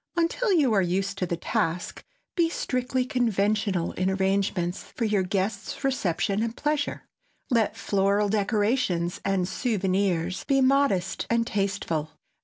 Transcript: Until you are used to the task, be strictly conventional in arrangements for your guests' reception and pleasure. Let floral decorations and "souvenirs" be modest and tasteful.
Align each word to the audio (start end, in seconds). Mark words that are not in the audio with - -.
Until 0.17 0.51
you 0.51 0.73
are 0.73 0.81
used 0.81 1.19
to 1.19 1.27
the 1.27 1.37
task, 1.37 2.03
be 2.35 2.49
strictly 2.49 3.05
conventional 3.05 3.91
in 3.91 4.09
arrangements 4.09 4.81
for 4.81 5.05
your 5.05 5.21
guests' 5.21 5.83
reception 5.83 6.41
and 6.41 6.57
pleasure. 6.57 7.03
Let 7.51 7.77
floral 7.77 8.27
decorations 8.27 9.21
and 9.23 9.47
"souvenirs" 9.47 10.43
be 10.45 10.59
modest 10.59 11.27
and 11.29 11.45
tasteful. 11.45 12.13